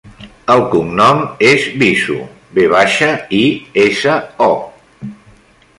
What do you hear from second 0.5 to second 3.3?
El cognom és Viso: ve baixa,